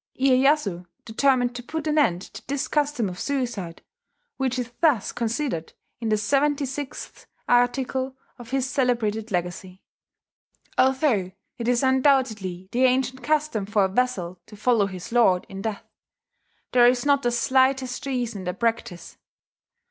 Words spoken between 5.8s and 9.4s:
in the 76th article of his celebrated